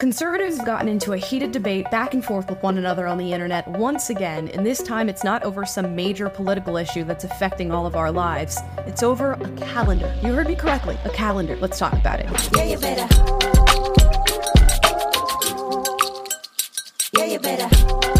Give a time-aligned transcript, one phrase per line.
[0.00, 3.32] Conservatives have gotten into a heated debate back and forth with one another on the
[3.32, 7.72] internet once again, and this time it's not over some major political issue that's affecting
[7.72, 8.60] all of our lives.
[8.86, 10.14] It's over a calendar.
[10.22, 11.56] You heard me correctly, a calendar.
[11.56, 12.26] Let's talk about it.
[12.56, 13.08] Yeah, you better.
[17.16, 18.17] Yeah, you better.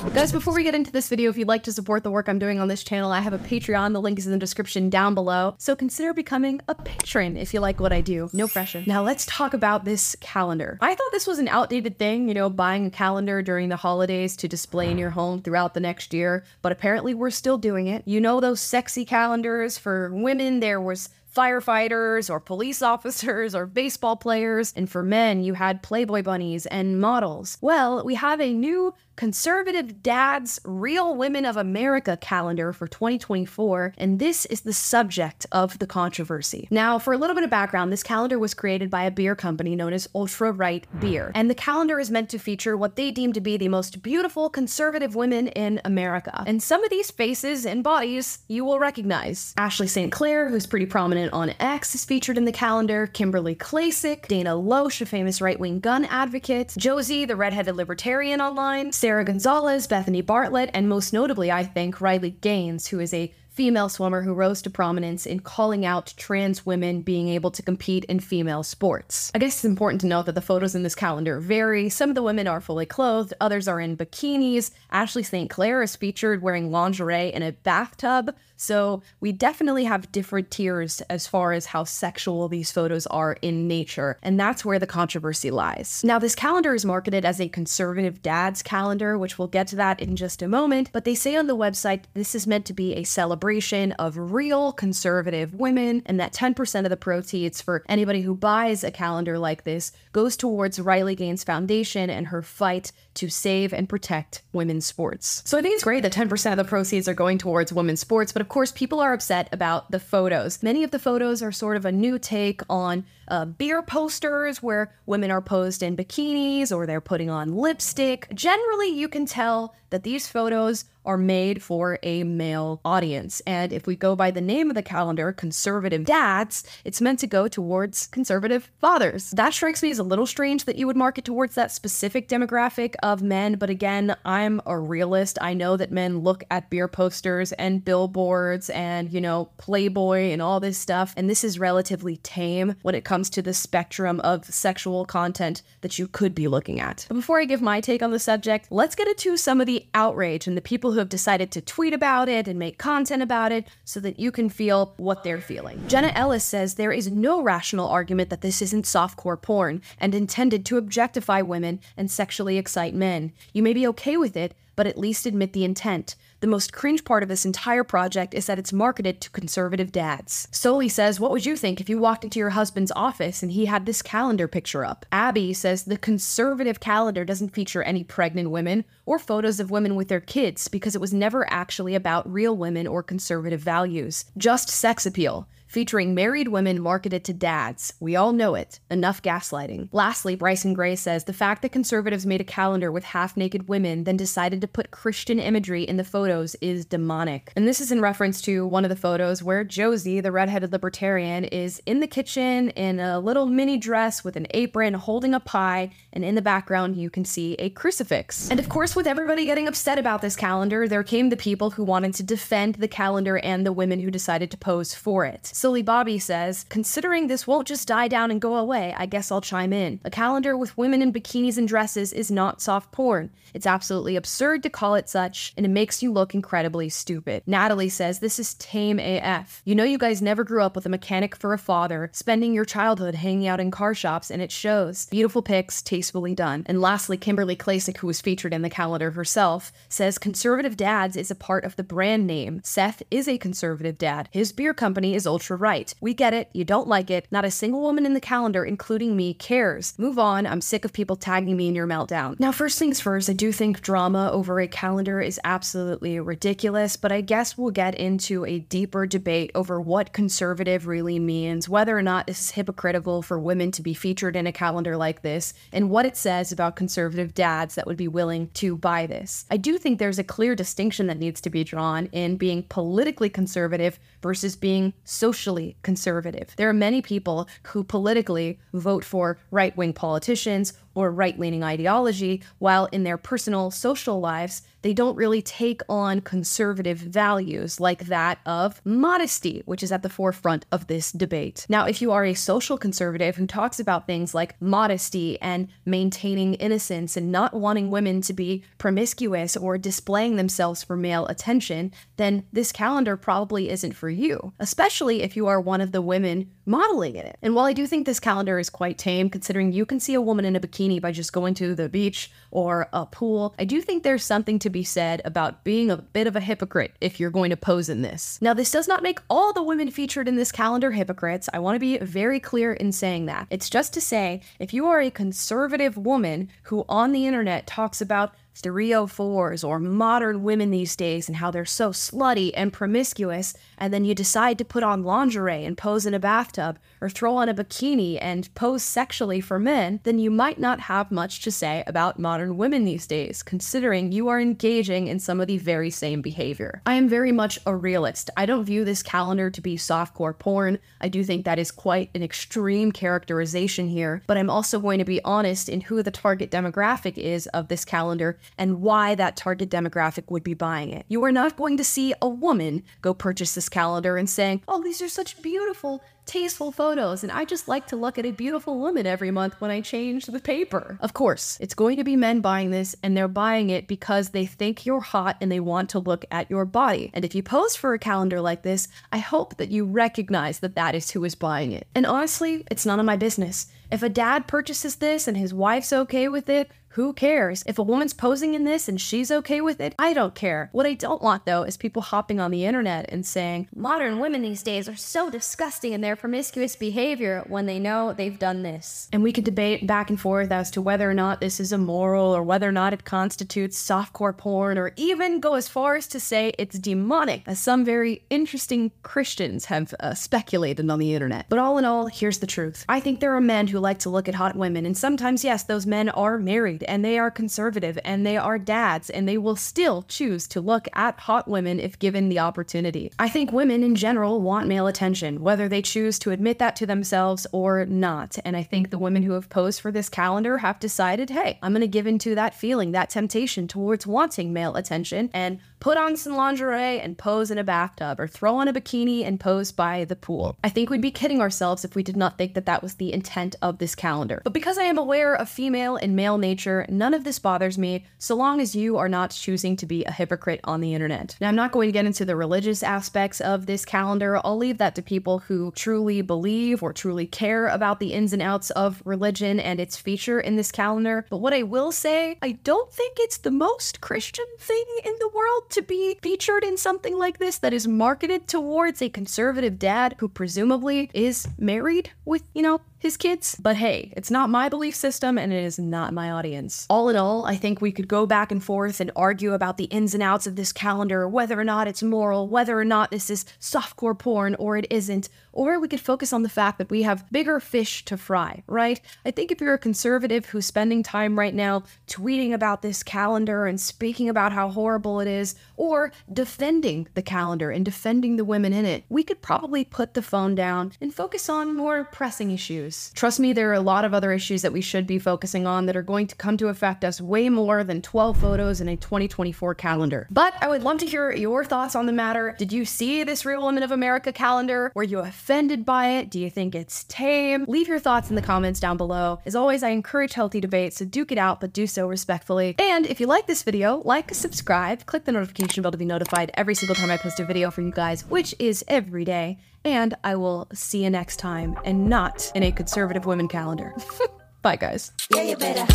[0.00, 2.38] Guys, before we get into this video, if you'd like to support the work I'm
[2.38, 3.92] doing on this channel, I have a Patreon.
[3.92, 5.54] The link is in the description down below.
[5.58, 8.28] So consider becoming a patron if you like what I do.
[8.32, 8.82] No pressure.
[8.86, 10.78] Now let's talk about this calendar.
[10.80, 14.36] I thought this was an outdated thing, you know, buying a calendar during the holidays
[14.38, 18.02] to display in your home throughout the next year, but apparently we're still doing it.
[18.06, 24.16] You know those sexy calendars for women, there was firefighters or police officers or baseball
[24.16, 27.58] players, and for men, you had Playboy bunnies and models.
[27.60, 34.18] Well, we have a new Conservative Dad's Real Women of America calendar for 2024, and
[34.18, 36.66] this is the subject of the controversy.
[36.70, 39.76] Now, for a little bit of background, this calendar was created by a beer company
[39.76, 43.34] known as Ultra Right Beer, and the calendar is meant to feature what they deem
[43.34, 46.42] to be the most beautiful conservative women in America.
[46.46, 49.52] And some of these faces and bodies you will recognize.
[49.58, 50.10] Ashley St.
[50.10, 55.02] Clair, who's pretty prominent on X, is featured in the calendar, Kimberly Klacik, Dana Loesch,
[55.02, 60.70] a famous right wing gun advocate, Josie, the redheaded libertarian online, Sarah Gonzalez, Bethany Bartlett,
[60.72, 64.70] and most notably, I think, Riley Gaines, who is a female swimmer who rose to
[64.70, 69.30] prominence in calling out trans women being able to compete in female sports.
[69.34, 71.90] I guess it's important to note that the photos in this calendar vary.
[71.90, 74.70] Some of the women are fully clothed, others are in bikinis.
[74.90, 75.50] Ashley St.
[75.50, 78.34] Clair is featured wearing lingerie in a bathtub.
[78.56, 83.66] So we definitely have different tiers as far as how sexual these photos are in
[83.66, 86.02] nature, and that's where the controversy lies.
[86.04, 90.00] Now, this calendar is marketed as a conservative dad's calendar, which we'll get to that
[90.00, 92.92] in just a moment, but they say on the website this is meant to be
[92.94, 93.49] a celebration
[93.98, 98.90] of real conservative women, and that 10% of the proceeds for anybody who buys a
[98.90, 104.42] calendar like this goes towards Riley Gaines Foundation and her fight to save and protect
[104.52, 105.42] women's sports.
[105.44, 108.32] So I think it's great that 10% of the proceeds are going towards women's sports,
[108.32, 110.62] but of course, people are upset about the photos.
[110.62, 114.92] Many of the photos are sort of a new take on uh, beer posters where
[115.06, 118.28] women are posed in bikinis or they're putting on lipstick.
[118.34, 123.40] Generally, you can tell that these photos are made for a male audience.
[123.46, 127.26] And if we go by the name of the calendar, Conservative Dads, it's meant to
[127.26, 129.30] go towards conservative fathers.
[129.30, 132.94] That strikes me as a little strange that you would market towards that specific demographic
[133.02, 133.56] of men.
[133.56, 135.38] But again, I'm a realist.
[135.40, 140.42] I know that men look at beer posters and billboards and, you know, Playboy and
[140.42, 141.14] all this stuff.
[141.16, 145.98] And this is relatively tame when it comes to the spectrum of sexual content that
[145.98, 147.06] you could be looking at.
[147.08, 149.86] But before I give my take on the subject, let's get into some of the
[149.94, 153.52] outrage and the people who have decided to tweet about it and make content about
[153.52, 155.86] it so that you can feel what they're feeling.
[155.88, 160.64] Jenna Ellis says there is no rational argument that this isn't softcore porn and intended
[160.66, 163.32] to objectify women and sexually excite men.
[163.52, 166.16] You may be okay with it, but at least admit the intent.
[166.40, 170.48] The most cringe part of this entire project is that it's marketed to conservative dads.
[170.52, 173.66] Soli says, What would you think if you walked into your husband's office and he
[173.66, 175.04] had this calendar picture up?
[175.12, 180.08] Abby says, The conservative calendar doesn't feature any pregnant women or photos of women with
[180.08, 185.04] their kids because it was never actually about real women or conservative values, just sex
[185.04, 187.94] appeal featuring married women marketed to dads.
[188.00, 188.80] We all know it.
[188.90, 189.88] Enough gaslighting.
[189.92, 194.02] Lastly, Bryson Gray says the fact that conservatives made a calendar with half naked women,
[194.02, 197.52] then decided to put Christian imagery in the photos is demonic.
[197.54, 201.44] And this is in reference to one of the photos where Josie, the redheaded libertarian,
[201.44, 205.92] is in the kitchen in a little mini dress with an apron holding a pie,
[206.12, 208.50] and in the background you can see a crucifix.
[208.50, 211.84] And of course, with everybody getting upset about this calendar, there came the people who
[211.84, 215.46] wanted to defend the calendar and the women who decided to pose for it.
[215.60, 219.42] Silly Bobby says, considering this won't just die down and go away, I guess I'll
[219.42, 220.00] chime in.
[220.06, 223.28] A calendar with women in bikinis and dresses is not soft porn.
[223.52, 227.42] It's absolutely absurd to call it such, and it makes you look incredibly stupid.
[227.46, 229.60] Natalie says, This is tame AF.
[229.66, 232.64] You know, you guys never grew up with a mechanic for a father, spending your
[232.64, 235.08] childhood hanging out in car shops, and it shows.
[235.10, 236.64] Beautiful pics, tastefully done.
[236.64, 241.30] And lastly, Kimberly Klacik, who was featured in the calendar herself, says, Conservative dads is
[241.30, 242.62] a part of the brand name.
[242.64, 244.30] Seth is a conservative dad.
[244.32, 245.94] His beer company is ultra right.
[246.00, 246.48] We get it.
[246.52, 247.26] You don't like it.
[247.30, 249.94] Not a single woman in the calendar, including me, cares.
[249.98, 250.46] Move on.
[250.46, 252.38] I'm sick of people tagging me in your meltdown.
[252.38, 257.12] Now, first things first, I do think drama over a calendar is absolutely ridiculous, but
[257.12, 262.02] I guess we'll get into a deeper debate over what conservative really means, whether or
[262.02, 265.90] not this is hypocritical for women to be featured in a calendar like this, and
[265.90, 269.46] what it says about conservative dads that would be willing to buy this.
[269.50, 273.30] I do think there's a clear distinction that needs to be drawn in being politically
[273.30, 275.39] conservative versus being socially
[275.82, 276.54] conservative.
[276.56, 282.42] There are many people who politically vote for right wing politicians or right leaning ideology,
[282.58, 288.38] while in their personal social lives, they don't really take on conservative values like that
[288.46, 291.66] of modesty, which is at the forefront of this debate.
[291.68, 296.54] Now, if you are a social conservative who talks about things like modesty and maintaining
[296.54, 302.44] innocence and not wanting women to be promiscuous or displaying themselves for male attention, then
[302.52, 307.16] this calendar probably isn't for you, especially if you are one of the women modeling
[307.16, 307.36] in it.
[307.42, 310.20] And while I do think this calendar is quite tame, considering you can see a
[310.20, 313.80] woman in a bikini by just going to the beach or a pool, I do
[313.82, 317.30] think there's something to be said about being a bit of a hypocrite if you're
[317.30, 318.38] going to pose in this.
[318.40, 321.48] Now, this does not make all the women featured in this calendar hypocrites.
[321.52, 323.48] I want to be very clear in saying that.
[323.50, 328.00] It's just to say, if you are a conservative woman who on the internet talks
[328.00, 333.92] about 304s or modern women these days and how they're so slutty and promiscuous, and
[333.92, 337.48] then you decide to put on lingerie and pose in a bathtub or throw on
[337.48, 341.82] a bikini and pose sexually for men, then you might not have much to say
[341.86, 346.20] about modern women these days, considering you are engaging in some of the very same
[346.20, 346.82] behavior.
[346.86, 348.30] I am very much a realist.
[348.36, 350.78] I don't view this calendar to be softcore porn.
[351.00, 355.04] I do think that is quite an extreme characterization here, but I'm also going to
[355.04, 359.70] be honest in who the target demographic is of this calendar and why that target
[359.70, 361.06] demographic would be buying it.
[361.08, 364.82] You are not going to see a woman go purchase this calendar and saying, Oh,
[364.82, 368.78] these are such beautiful, tasteful photos, and I just like to look at a beautiful
[368.78, 370.98] woman every month when I change the paper.
[371.00, 374.46] Of course, it's going to be men buying this, and they're buying it because they
[374.46, 377.10] think you're hot and they want to look at your body.
[377.14, 380.76] And if you pose for a calendar like this, I hope that you recognize that
[380.76, 381.86] that is who is buying it.
[381.94, 383.66] And honestly, it's none of my business.
[383.90, 387.62] If a dad purchases this and his wife's okay with it, who cares?
[387.66, 390.70] If a woman's posing in this and she's okay with it, I don't care.
[390.72, 394.42] What I don't want though is people hopping on the internet and saying, modern women
[394.42, 399.08] these days are so disgusting in their promiscuous behavior when they know they've done this.
[399.12, 402.34] And we could debate back and forth as to whether or not this is immoral
[402.34, 406.18] or whether or not it constitutes softcore porn or even go as far as to
[406.18, 411.46] say it's demonic, as some very interesting Christians have uh, speculated on the internet.
[411.48, 412.84] But all in all, here's the truth.
[412.88, 415.62] I think there are men who like to look at hot women, and sometimes, yes,
[415.62, 419.54] those men are married and they are conservative and they are dads and they will
[419.54, 423.12] still choose to look at hot women if given the opportunity.
[423.20, 426.86] I think women in general want male attention, whether they choose to admit that to
[426.86, 428.38] themselves or not.
[428.42, 431.72] And I think the women who have posed for this calendar have decided, hey, I'm
[431.72, 436.16] going to give into that feeling, that temptation towards wanting male attention and put on
[436.16, 440.04] some lingerie and pose in a bathtub or throw on a bikini and pose by
[440.04, 440.56] the pool.
[440.62, 443.12] I think we'd be kidding ourselves if we did not think that that was the
[443.12, 444.42] intent of this calendar.
[444.44, 448.04] But because I am aware of female and male nature, none of this bothers me
[448.18, 451.36] so long as you are not choosing to be a hypocrite on the internet.
[451.40, 454.38] Now, I'm not going to get into the religious aspects of this calendar.
[454.44, 458.42] I'll leave that to people who truly believe or truly care about the ins and
[458.42, 461.26] outs of religion and its feature in this calendar.
[461.30, 465.30] But what I will say, I don't think it's the most Christian thing in the
[465.34, 470.16] world to be featured in something like this that is marketed towards a conservative dad
[470.18, 473.56] who presumably is married with, you know, his kids.
[473.58, 476.86] But hey, it's not my belief system and it is not my audience.
[476.90, 479.84] All in all, I think we could go back and forth and argue about the
[479.84, 483.30] ins and outs of this calendar, whether or not it's moral, whether or not this
[483.30, 487.02] is softcore porn or it isn't, or we could focus on the fact that we
[487.02, 489.00] have bigger fish to fry, right?
[489.24, 493.66] I think if you're a conservative who's spending time right now tweeting about this calendar
[493.66, 498.72] and speaking about how horrible it is, or defending the calendar and defending the women
[498.72, 503.10] in it, we could probably put the phone down and focus on more pressing issues.
[503.14, 505.86] Trust me, there are a lot of other issues that we should be focusing on
[505.86, 508.96] that are going to come to affect us way more than 12 photos in a
[508.96, 510.26] 2024 calendar.
[510.30, 512.54] But I would love to hear your thoughts on the matter.
[512.58, 514.92] Did you see this Real Women of America calendar?
[514.94, 516.30] Were you a offended by it?
[516.30, 517.64] Do you think it's tame?
[517.66, 519.40] Leave your thoughts in the comments down below.
[519.46, 522.74] As always, I encourage healthy debate, so duke it out, but do so respectfully.
[522.78, 526.50] And if you like this video, like, subscribe, click the notification bell to be notified
[526.54, 529.58] every single time I post a video for you guys, which is every day.
[529.82, 533.94] And I will see you next time, and not in a conservative women calendar.
[534.62, 535.10] Bye, guys.
[535.34, 535.86] Yeah, you better.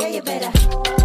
[0.00, 1.03] Yeah, you better.